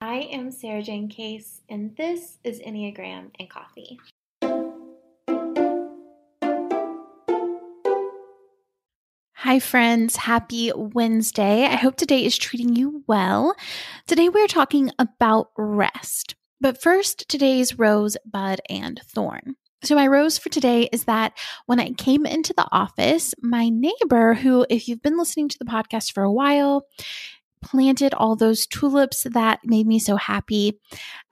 [0.00, 3.98] I am Sarajane Case, and this is Enneagram and Coffee.
[9.36, 10.16] Hi, friends.
[10.16, 11.64] Happy Wednesday.
[11.64, 13.54] I hope today is treating you well.
[14.06, 16.34] Today, we're talking about rest.
[16.60, 19.56] But first, today's rose, bud, and thorn.
[19.82, 21.32] So, my rose for today is that
[21.64, 25.64] when I came into the office, my neighbor, who, if you've been listening to the
[25.64, 26.84] podcast for a while,
[27.62, 30.78] planted all those tulips that made me so happy,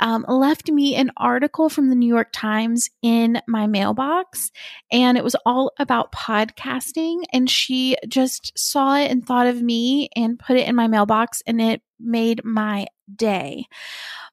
[0.01, 4.51] um, left me an article from the New York Times in my mailbox.
[4.91, 7.23] And it was all about podcasting.
[7.33, 11.43] And she just saw it and thought of me and put it in my mailbox,
[11.47, 13.67] and it made my day.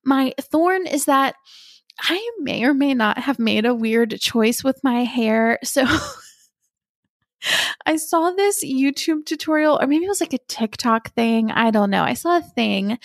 [0.04, 1.36] My thorn is that
[2.00, 5.60] I may or may not have made a weird choice with my hair.
[5.64, 5.86] So
[7.86, 11.52] I saw this YouTube tutorial, or maybe it was like a TikTok thing.
[11.52, 12.04] I don't know.
[12.04, 13.00] I saw a thing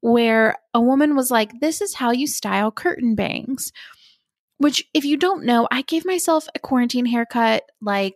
[0.00, 3.72] where a woman was like, This is how you style curtain bangs.
[4.58, 8.14] Which, if you don't know, I gave myself a quarantine haircut like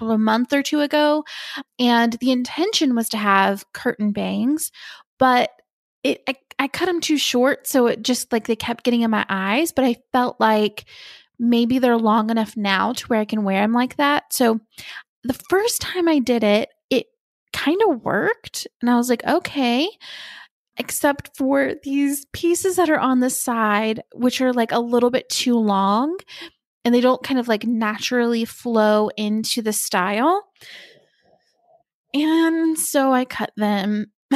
[0.00, 1.24] a month or two ago.
[1.78, 4.70] And the intention was to have curtain bangs,
[5.18, 5.50] but
[6.04, 7.66] it I, I cut them too short.
[7.66, 9.72] So it just like they kept getting in my eyes.
[9.72, 10.84] But I felt like
[11.38, 14.32] maybe they're long enough now to where I can wear them like that.
[14.32, 14.60] So
[15.24, 17.06] the first time I did it, it
[17.52, 18.66] kind of worked.
[18.80, 19.88] And I was like, okay,
[20.76, 25.28] except for these pieces that are on the side, which are like a little bit
[25.28, 26.16] too long
[26.84, 30.44] and they don't kind of like naturally flow into the style.
[32.14, 34.06] And so I cut them.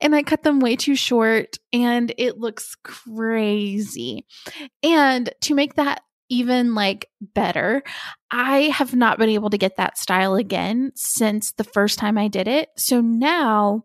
[0.00, 4.26] and I cut them way too short and it looks crazy.
[4.82, 7.82] And to make that even like better,
[8.30, 12.28] I have not been able to get that style again since the first time I
[12.28, 12.68] did it.
[12.76, 13.84] So now,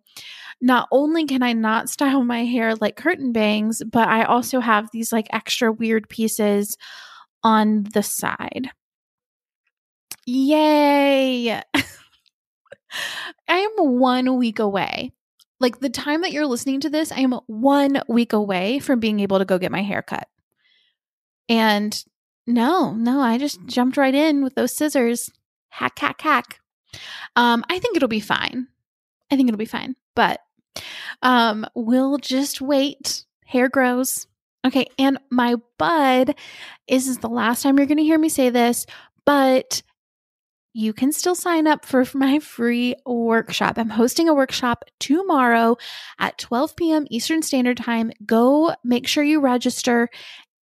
[0.62, 4.90] not only can I not style my hair like curtain bangs, but I also have
[4.92, 6.78] these like extra weird pieces
[7.44, 8.70] on the side.
[10.26, 11.52] Yay!
[13.48, 15.14] I am one week away
[15.62, 19.20] like the time that you're listening to this, I am one week away from being
[19.20, 20.28] able to go get my hair cut.
[21.48, 22.04] And
[22.48, 25.30] no, no, I just jumped right in with those scissors.
[25.70, 26.60] Hack, hack, hack.
[27.36, 28.68] Um, I think it'll be fine.
[29.32, 29.96] I think it'll be fine.
[30.16, 30.42] But
[31.22, 33.26] um, we'll just wait.
[33.46, 34.28] Hair grows.
[34.66, 36.36] Okay, and my bud
[36.88, 38.86] is, is the last time you're going to hear me say this,
[39.26, 39.82] but
[40.74, 43.78] you can still sign up for my free workshop.
[43.78, 45.78] I'm hosting a workshop tomorrow
[46.20, 47.06] at 12 p.m.
[47.10, 48.12] Eastern Standard Time.
[48.26, 50.10] Go make sure you register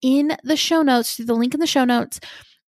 [0.01, 2.19] in the show notes through the link in the show notes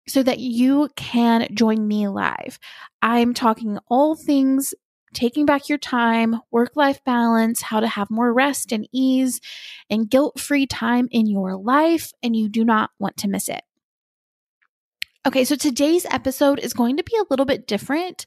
[0.07, 2.59] so that you can join me live.
[3.01, 4.73] I'm talking all things
[5.13, 9.41] taking back your time, work life balance, how to have more rest and ease
[9.89, 13.61] and guilt free time in your life, and you do not want to miss it.
[15.23, 18.25] Okay, so today's episode is going to be a little bit different.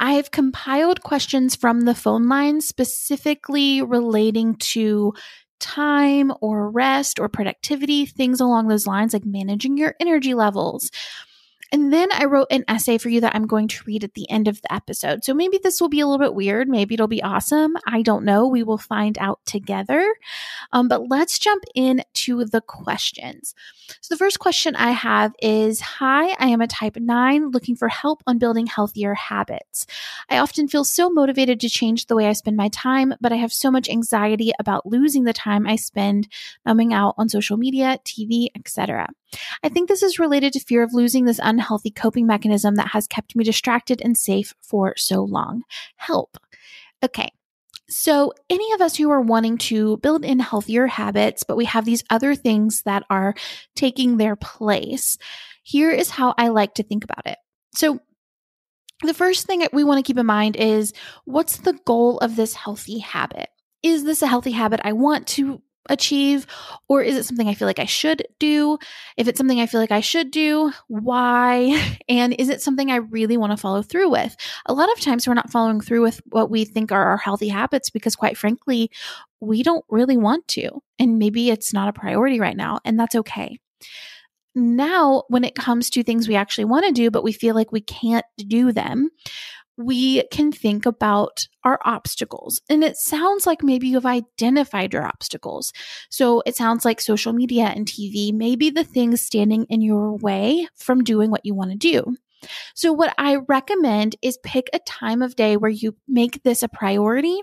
[0.00, 5.14] I've compiled questions from the phone line specifically relating to
[5.60, 10.90] time or rest or productivity, things along those lines, like managing your energy levels.
[11.74, 14.30] And then I wrote an essay for you that I'm going to read at the
[14.30, 15.24] end of the episode.
[15.24, 16.68] So maybe this will be a little bit weird.
[16.68, 17.76] Maybe it'll be awesome.
[17.84, 18.46] I don't know.
[18.46, 20.14] We will find out together.
[20.72, 23.56] Um, but let's jump into the questions.
[24.00, 27.88] So the first question I have is Hi, I am a type 9 looking for
[27.88, 29.84] help on building healthier habits.
[30.30, 33.36] I often feel so motivated to change the way I spend my time, but I
[33.36, 36.28] have so much anxiety about losing the time I spend
[36.64, 39.08] numbing out on social media, TV, etc.
[39.62, 43.06] I think this is related to fear of losing this unhealthy coping mechanism that has
[43.06, 45.62] kept me distracted and safe for so long.
[45.96, 46.36] Help.
[47.02, 47.30] Okay.
[47.88, 51.84] So, any of us who are wanting to build in healthier habits, but we have
[51.84, 53.34] these other things that are
[53.76, 55.18] taking their place,
[55.62, 57.36] here is how I like to think about it.
[57.74, 58.00] So,
[59.02, 60.94] the first thing we want to keep in mind is
[61.24, 63.48] what's the goal of this healthy habit?
[63.82, 66.46] Is this a healthy habit I want to achieve?
[66.88, 68.78] Or is it something I feel like I should do?
[69.16, 71.80] If it's something I feel like I should do, why?
[72.08, 74.36] And is it something I really want to follow through with?
[74.66, 77.48] A lot of times we're not following through with what we think are our healthy
[77.48, 78.90] habits because, quite frankly,
[79.40, 80.82] we don't really want to.
[80.98, 83.58] And maybe it's not a priority right now, and that's okay.
[84.54, 87.72] Now, when it comes to things we actually want to do, but we feel like
[87.72, 89.10] we can't do them,
[89.76, 92.60] we can think about our obstacles.
[92.68, 95.72] And it sounds like maybe you've identified your obstacles.
[96.10, 100.16] So it sounds like social media and TV may be the things standing in your
[100.16, 102.16] way from doing what you want to do.
[102.74, 106.68] So, what I recommend is pick a time of day where you make this a
[106.68, 107.40] priority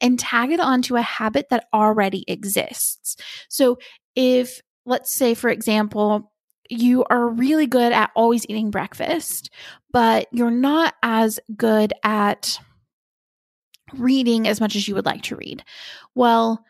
[0.00, 3.16] and tag it onto a habit that already exists.
[3.48, 3.78] So
[4.14, 6.32] if, let's say, for example,
[6.70, 9.50] you are really good at always eating breakfast,
[9.92, 12.58] but you're not as good at
[13.94, 15.64] reading as much as you would like to read.
[16.14, 16.64] Well,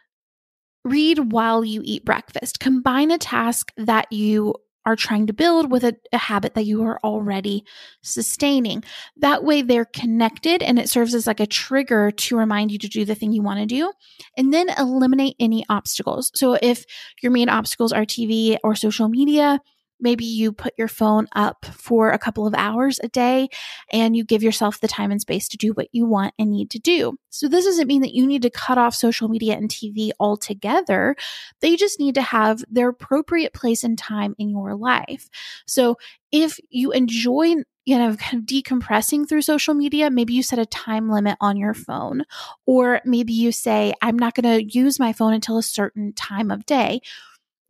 [0.85, 2.61] read while you eat breakfast.
[2.61, 4.55] Combine a task that you
[4.87, 7.65] are trying to build with a, a, habit that you are already
[8.03, 8.85] sustaining.
[9.17, 12.89] That way they're connected and it serves as like a trigger to remind you to
[12.89, 13.93] do the thing you want to do.
[14.39, 16.31] And then eliminate any obstacles.
[16.37, 16.87] So if
[17.21, 19.61] your main obstacles are TV or social media,
[20.01, 23.49] maybe you put your phone up for a couple of hours a day
[23.93, 26.71] and you give yourself the time and space to do what you want and need
[26.71, 27.19] to do.
[27.31, 31.17] So, this doesn't mean that you need to cut off social media and TV altogether.
[31.61, 35.29] They just need to have their appropriate place and time in your life.
[35.67, 35.97] So,
[36.33, 37.57] if you enjoy
[37.87, 41.57] you know, kind of decompressing through social media, maybe you set a time limit on
[41.57, 42.25] your phone,
[42.67, 46.51] or maybe you say, I'm not going to use my phone until a certain time
[46.51, 47.01] of day.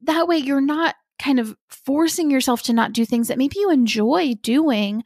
[0.01, 3.71] That way, you're not kind of forcing yourself to not do things that maybe you
[3.71, 5.03] enjoy doing,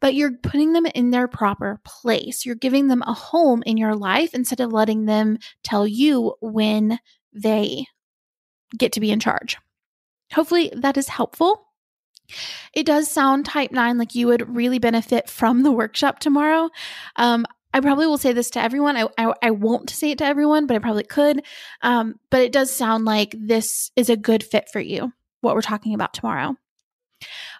[0.00, 2.44] but you're putting them in their proper place.
[2.44, 6.98] You're giving them a home in your life instead of letting them tell you when
[7.32, 7.86] they
[8.76, 9.56] get to be in charge.
[10.32, 11.68] Hopefully, that is helpful.
[12.72, 16.70] It does sound type nine like you would really benefit from the workshop tomorrow.
[17.16, 17.44] Um,
[17.74, 18.96] I probably will say this to everyone.
[18.96, 21.42] I, I, I, won't say it to everyone, but I probably could.
[21.80, 25.12] Um, but it does sound like this is a good fit for you
[25.42, 26.56] what we're talking about tomorrow.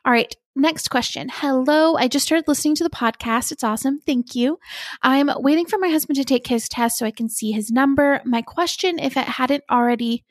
[0.04, 1.28] All right, next question.
[1.32, 3.52] Hello, I just started listening to the podcast.
[3.52, 4.00] It's awesome.
[4.00, 4.58] Thank you.
[5.02, 8.20] I'm waiting for my husband to take his test so I can see his number.
[8.24, 10.24] My question, if it hadn't already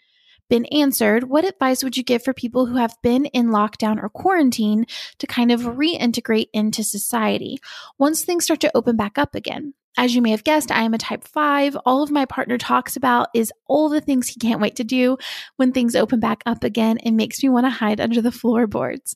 [0.50, 4.10] been answered, what advice would you give for people who have been in lockdown or
[4.10, 4.86] quarantine
[5.20, 7.58] to kind of reintegrate into society
[7.98, 9.74] once things start to open back up again?
[10.02, 11.78] As you may have guessed, I am a type five.
[11.86, 15.16] All of my partner talks about is all the things he can't wait to do
[15.58, 19.16] when things open back up again and makes me want to hide under the floorboards.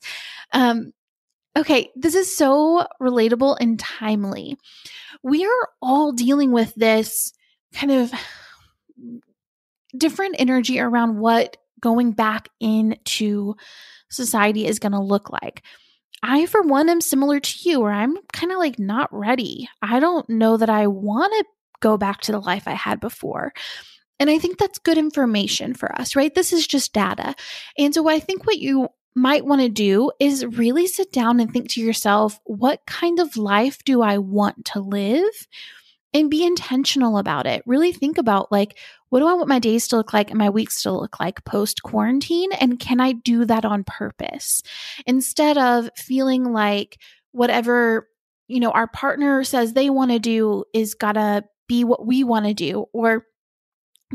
[0.54, 0.94] Um,
[1.58, 4.60] okay, this is so relatable and timely.
[5.24, 7.34] We are all dealing with this
[7.74, 8.14] kind of
[9.98, 13.56] different energy around what going back into
[14.12, 15.64] society is going to look like.
[16.24, 19.70] I, for one, am similar to you, where I'm kind of like not ready.
[19.82, 21.46] I don't know that I want to
[21.82, 23.54] go back to the life I had before.
[24.20, 26.34] And I think that's good information for us, right?
[26.34, 27.36] This is just data.
[27.78, 31.52] And so I think what you might want to do is really sit down and
[31.52, 35.48] think to yourself, what kind of life do I want to live?
[36.14, 37.62] And be intentional about it.
[37.66, 38.78] Really think about like,
[39.10, 41.46] what do I want my days to look like and my weeks to look like
[41.46, 42.52] post quarantine?
[42.54, 44.62] And can I do that on purpose?
[45.06, 46.98] Instead of feeling like
[47.32, 48.10] whatever,
[48.48, 52.46] you know, our partner says they want to do is gotta be what we want
[52.46, 53.26] to do or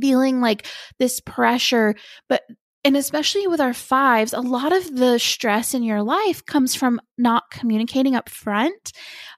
[0.00, 0.66] feeling like
[0.98, 1.94] this pressure,
[2.28, 2.42] but
[2.82, 6.98] and especially with our fives, a lot of the stress in your life comes from
[7.18, 8.92] not communicating up front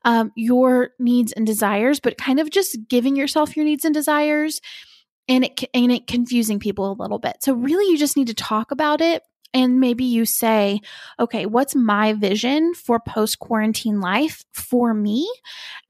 [0.04, 4.60] um, your needs and desires, but kind of just giving yourself your needs and desires
[5.28, 7.36] and it and it confusing people a little bit.
[7.40, 9.22] So really you just need to talk about it
[9.54, 10.80] and maybe you say,
[11.20, 15.30] okay, what's my vision for post quarantine life for me?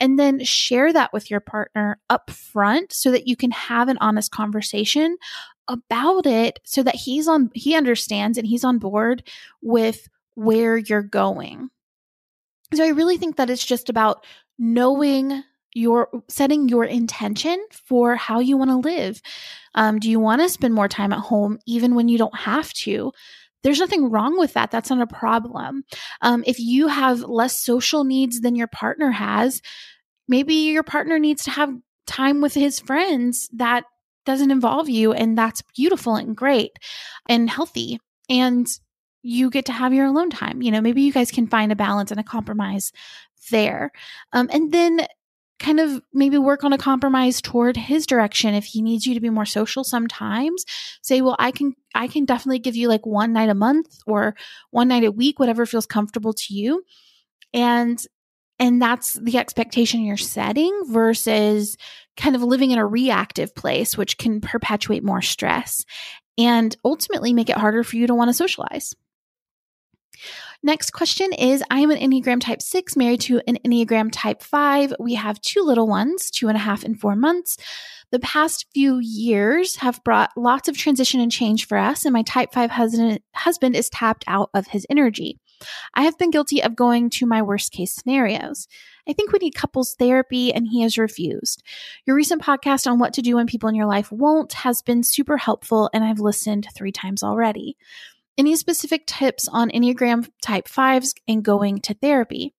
[0.00, 3.98] And then share that with your partner up front so that you can have an
[4.00, 5.16] honest conversation
[5.68, 9.22] about it so that he's on, he understands and he's on board
[9.62, 11.70] with where you're going.
[12.74, 14.24] So I really think that it's just about
[14.58, 19.20] knowing your setting your intention for how you want to live.
[19.74, 22.72] Um, do you want to spend more time at home even when you don't have
[22.74, 23.12] to?
[23.62, 24.70] There's nothing wrong with that.
[24.70, 25.84] That's not a problem.
[26.20, 29.62] Um, if you have less social needs than your partner has,
[30.28, 31.72] maybe your partner needs to have
[32.06, 33.84] time with his friends that
[34.24, 36.72] doesn't involve you, and that's beautiful and great
[37.28, 37.98] and healthy.
[38.28, 38.66] And
[39.22, 40.62] you get to have your alone time.
[40.62, 42.92] You know, maybe you guys can find a balance and a compromise
[43.50, 43.92] there.
[44.32, 45.06] Um, and then
[45.62, 49.20] kind of maybe work on a compromise toward his direction if he needs you to
[49.20, 50.64] be more social sometimes.
[51.02, 54.34] Say well i can i can definitely give you like one night a month or
[54.70, 56.82] one night a week whatever feels comfortable to you.
[57.54, 58.04] And
[58.58, 61.76] and that's the expectation you're setting versus
[62.16, 65.84] kind of living in a reactive place which can perpetuate more stress
[66.38, 68.94] and ultimately make it harder for you to want to socialize
[70.62, 74.94] Next question is I am an Enneagram type six, married to an Enneagram type five.
[75.00, 77.56] We have two little ones, two and a half and four months.
[78.12, 82.22] The past few years have brought lots of transition and change for us, and my
[82.22, 85.40] type five husband, is tapped out of his energy.
[85.94, 88.68] I have been guilty of going to my worst case scenarios.
[89.08, 91.62] I think we need couples therapy, and he has refused.
[92.06, 95.02] Your recent podcast on what to do when people in your life won't has been
[95.02, 97.76] super helpful, and I've listened three times already.
[98.38, 102.54] Any specific tips on Enneagram Type 5s and going to therapy?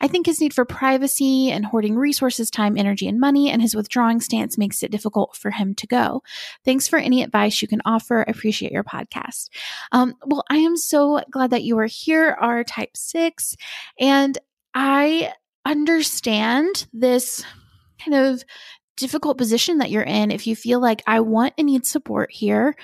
[0.00, 3.74] I think his need for privacy and hoarding resources, time, energy, and money, and his
[3.74, 6.22] withdrawing stance makes it difficult for him to go.
[6.64, 8.24] Thanks for any advice you can offer.
[8.26, 9.48] I appreciate your podcast.
[9.92, 13.56] Um, well, I am so glad that you are here, our type six,
[13.98, 14.38] and
[14.74, 15.32] I
[15.64, 17.44] understand this
[18.02, 18.42] kind of
[18.96, 22.74] difficult position that you're in if you feel like I want and need support here.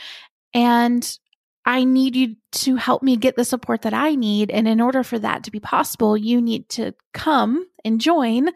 [0.53, 1.19] And
[1.65, 4.51] I need you to help me get the support that I need.
[4.51, 8.51] And in order for that to be possible, you need to come and join.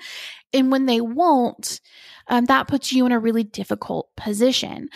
[0.53, 1.81] And when they won't,
[2.29, 4.89] um, that puts you in a really difficult position.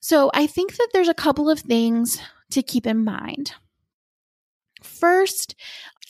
[0.00, 2.20] So I think that there's a couple of things
[2.52, 3.54] to keep in mind.
[4.82, 5.54] First,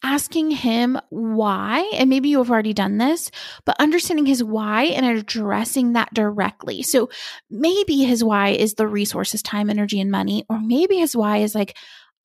[0.02, 3.30] asking him why, and maybe you have already done this,
[3.64, 6.82] but understanding his why and addressing that directly.
[6.82, 7.08] So
[7.50, 11.54] maybe his why is the resources, time, energy, and money, or maybe his why is
[11.54, 11.76] like,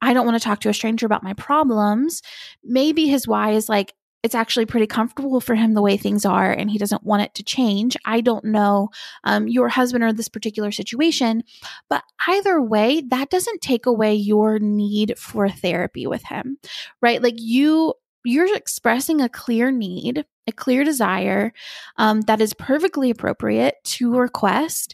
[0.02, 2.22] I don't want to talk to a stranger about my problems.
[2.64, 3.94] Maybe his why is like,
[4.28, 7.34] it's actually pretty comfortable for him the way things are and he doesn't want it
[7.34, 7.96] to change.
[8.04, 8.90] I don't know
[9.24, 11.46] um, your husband or this particular situation,
[11.90, 16.58] but either way, that doesn't take away your need for therapy with him,
[17.02, 17.24] right?
[17.24, 17.94] Like you,
[18.26, 21.54] you're expressing a clear need, a clear desire
[21.96, 24.94] um, that is perfectly appropriate to request.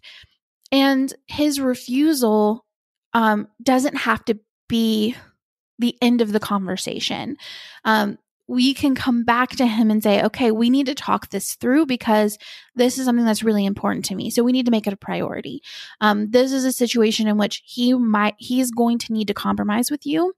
[0.72, 2.66] And his refusal
[3.13, 4.38] um, doesn't have to
[4.70, 5.16] be
[5.80, 7.36] the end of the conversation.
[7.84, 11.56] Um, we can come back to him and say, okay, we need to talk this
[11.56, 12.38] through because
[12.76, 14.30] this is something that's really important to me.
[14.30, 15.62] So we need to make it a priority.
[16.02, 19.90] Um, this is a situation in which he might, he's going to need to compromise
[19.90, 20.34] with you.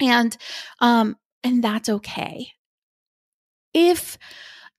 [0.00, 0.36] And,
[0.80, 2.48] um, and that's okay.
[3.72, 4.18] If,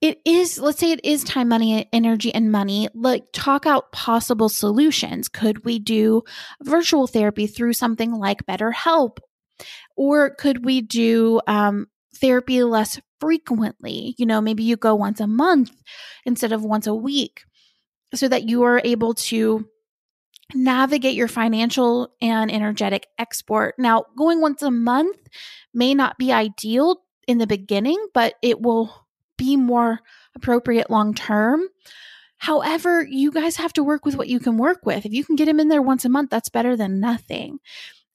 [0.01, 4.49] it is let's say it is time money energy and money like talk out possible
[4.49, 6.21] solutions could we do
[6.61, 9.19] virtual therapy through something like betterhelp
[9.95, 14.15] or could we do um, therapy less frequently.
[14.17, 15.71] You know, maybe you go once a month
[16.25, 17.43] instead of once a week
[18.13, 19.67] so that you are able to
[20.53, 23.75] navigate your financial and energetic export.
[23.77, 25.17] Now, going once a month
[25.73, 29.99] may not be ideal in the beginning, but it will be more
[30.35, 31.61] appropriate long term.
[32.37, 35.05] However, you guys have to work with what you can work with.
[35.05, 37.59] If you can get him in there once a month, that's better than nothing.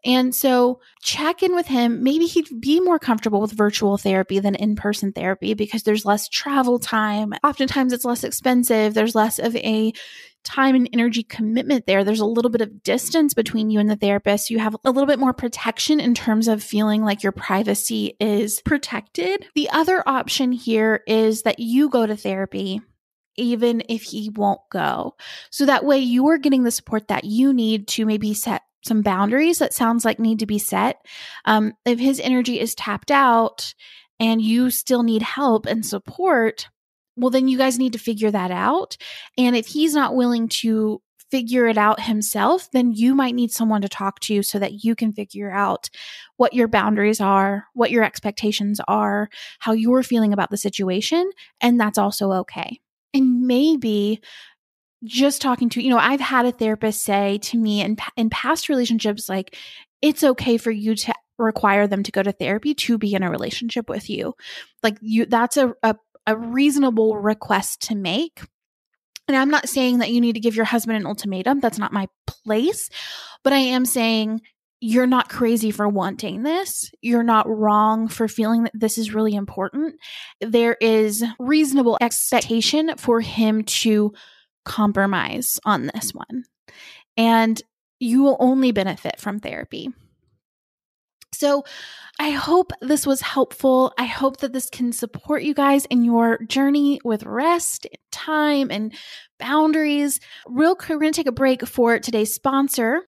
[0.08, 2.02] And so check in with him.
[2.02, 6.30] Maybe he'd be more comfortable with virtual therapy than in person therapy because there's less
[6.30, 7.34] travel time.
[7.44, 8.94] Oftentimes it's less expensive.
[8.94, 9.92] There's less of a
[10.44, 12.04] time and energy commitment there.
[12.04, 14.48] There's a little bit of distance between you and the therapist.
[14.48, 18.62] You have a little bit more protection in terms of feeling like your privacy is
[18.62, 19.44] protected.
[19.54, 22.80] The other option here is that you go to therapy
[23.36, 25.14] even if he won't go.
[25.50, 29.58] So that way you're getting the support that you need to maybe set some boundaries
[29.58, 31.04] that sounds like need to be set.
[31.44, 33.74] Um, if his energy is tapped out
[34.18, 36.68] and you still need help and support,
[37.16, 38.96] well, then you guys need to figure that out.
[39.36, 43.82] And if he's not willing to figure it out himself, then you might need someone
[43.82, 45.90] to talk to so that you can figure out
[46.36, 49.28] what your boundaries are, what your expectations are,
[49.58, 51.30] how you're feeling about the situation.
[51.60, 52.80] And that's also okay.
[53.12, 54.20] And maybe
[55.04, 58.68] just talking to you know i've had a therapist say to me in in past
[58.68, 59.56] relationships like
[60.02, 63.30] it's okay for you to require them to go to therapy to be in a
[63.30, 64.34] relationship with you
[64.82, 65.94] like you that's a, a,
[66.26, 68.40] a reasonable request to make
[69.28, 71.92] and i'm not saying that you need to give your husband an ultimatum that's not
[71.92, 72.90] my place
[73.44, 74.40] but i am saying
[74.80, 76.92] you're not crazy for wanting this.
[77.02, 79.96] You're not wrong for feeling that this is really important.
[80.40, 84.12] There is reasonable expectation for him to
[84.68, 86.16] compromise on this mm.
[86.16, 86.44] one.
[87.16, 87.60] And
[87.98, 89.92] you will only benefit from therapy.
[91.34, 91.64] So,
[92.20, 93.92] I hope this was helpful.
[93.96, 98.92] I hope that this can support you guys in your journey with rest, time, and
[99.38, 100.18] boundaries.
[100.48, 103.02] Real quick, we're going to take a break for today's sponsor.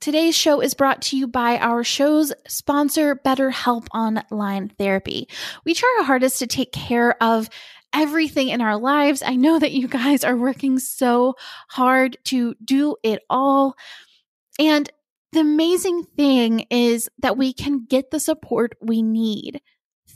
[0.00, 5.28] Today's show is brought to you by our show's sponsor, BetterHelp Online Therapy.
[5.66, 7.50] We try our hardest to take care of
[7.92, 9.22] everything in our lives.
[9.22, 11.34] I know that you guys are working so
[11.68, 13.76] hard to do it all.
[14.58, 14.90] And
[15.32, 19.60] the amazing thing is that we can get the support we need.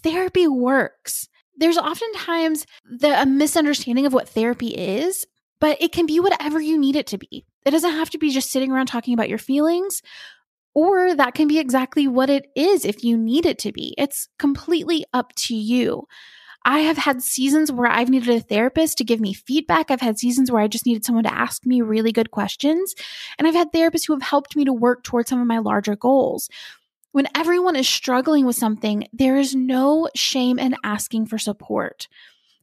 [0.02, 1.28] Therapy works.
[1.56, 5.26] There's oftentimes the a misunderstanding of what therapy is,
[5.60, 7.46] but it can be whatever you need it to be.
[7.64, 10.02] It doesn't have to be just sitting around talking about your feelings
[10.74, 13.94] Or that can be exactly what it is if you need it to be.
[13.96, 16.06] It's completely up to you.
[16.64, 19.90] I have had seasons where I've needed a therapist to give me feedback.
[19.90, 22.94] I've had seasons where I just needed someone to ask me really good questions.
[23.38, 25.94] And I've had therapists who have helped me to work towards some of my larger
[25.94, 26.48] goals.
[27.12, 32.08] When everyone is struggling with something, there is no shame in asking for support.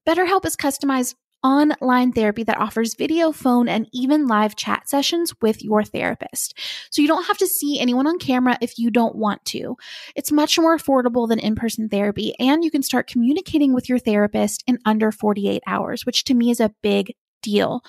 [0.08, 5.64] BetterHelp is customized online therapy that offers video, phone, and even live chat sessions with
[5.64, 6.58] your therapist.
[6.90, 9.78] So you don't have to see anyone on camera if you don't want to.
[10.16, 14.00] It's much more affordable than in person therapy, and you can start communicating with your
[14.00, 17.84] therapist in under 48 hours, which to me is a big deal.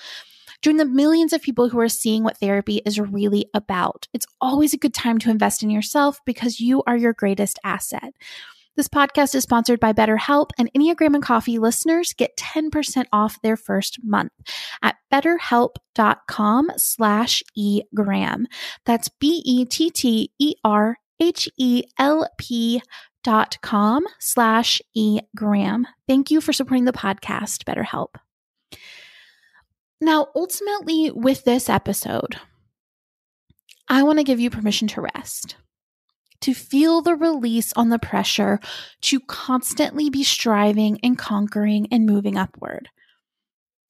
[0.63, 4.07] Join the millions of people who are seeing what therapy is really about.
[4.13, 8.13] It's always a good time to invest in yourself because you are your greatest asset.
[8.75, 13.55] This podcast is sponsored by BetterHelp, and Enneagram and Coffee listeners get 10% off their
[13.55, 14.31] first month
[14.81, 18.45] at betterhelp.com slash egram.
[18.85, 20.41] That's B-E-T-T-E-R-H-E-L-P
[23.23, 25.85] dot com slash egram.
[26.07, 28.15] Thank you for supporting the podcast, BetterHelp.
[30.01, 32.37] Now, ultimately, with this episode,
[33.87, 35.57] I want to give you permission to rest
[36.43, 38.59] to feel the release on the pressure
[39.01, 42.89] to constantly be striving and conquering and moving upward.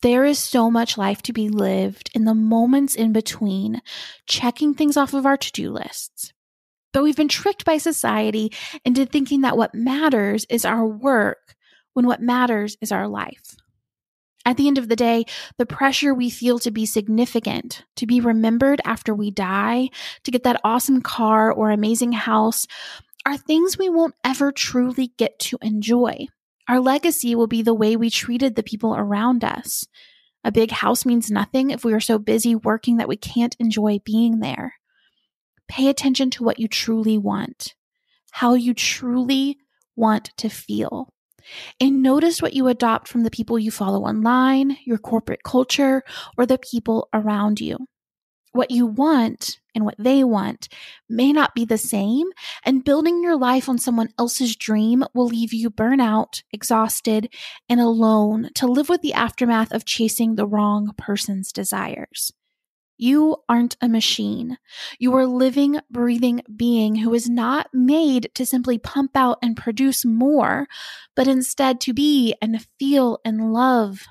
[0.03, 3.81] There is so much life to be lived in the moments in between,
[4.27, 6.31] checking things off of our to do lists.
[6.91, 8.51] But we've been tricked by society
[8.86, 11.55] into thinking that what matters is our work
[11.93, 13.55] when what matters is our life.
[14.45, 15.25] At the end of the day,
[15.57, 19.89] the pressure we feel to be significant, to be remembered after we die,
[20.23, 22.67] to get that awesome car or amazing house,
[23.25, 26.27] are things we won't ever truly get to enjoy.
[26.67, 29.85] Our legacy will be the way we treated the people around us.
[30.43, 34.00] A big house means nothing if we are so busy working that we can't enjoy
[34.03, 34.75] being there.
[35.69, 37.75] Pay attention to what you truly want,
[38.31, 39.57] how you truly
[39.95, 41.13] want to feel.
[41.79, 46.03] And notice what you adopt from the people you follow online, your corporate culture,
[46.38, 47.77] or the people around you.
[48.51, 50.69] What you want and what they want
[51.10, 52.27] may not be the same,
[52.63, 57.34] and building your life on someone else's dream will leave you burnout, exhausted,
[57.67, 62.32] and alone to live with the aftermath of chasing the wrong person's desires.
[62.97, 64.58] You aren't a machine.
[64.99, 69.58] You are a living, breathing being who is not made to simply pump out and
[69.58, 70.67] produce more,
[71.15, 74.06] but instead to be and feel and love.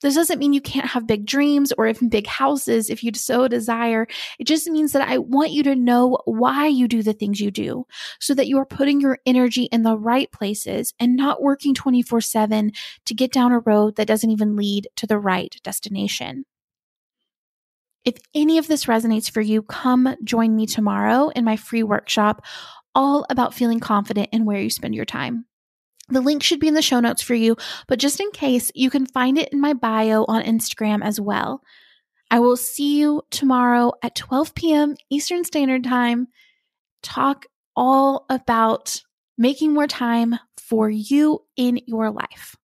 [0.00, 3.48] This doesn't mean you can't have big dreams or even big houses if you so
[3.48, 4.06] desire.
[4.38, 7.50] It just means that I want you to know why you do the things you
[7.50, 7.84] do
[8.20, 12.20] so that you are putting your energy in the right places and not working 24
[12.20, 12.70] 7
[13.06, 16.44] to get down a road that doesn't even lead to the right destination.
[18.08, 22.42] If any of this resonates for you, come join me tomorrow in my free workshop,
[22.94, 25.44] all about feeling confident in where you spend your time.
[26.08, 28.88] The link should be in the show notes for you, but just in case, you
[28.88, 31.60] can find it in my bio on Instagram as well.
[32.30, 34.94] I will see you tomorrow at 12 p.m.
[35.10, 36.28] Eastern Standard Time.
[37.02, 37.44] Talk
[37.76, 39.02] all about
[39.36, 42.56] making more time for you in your life.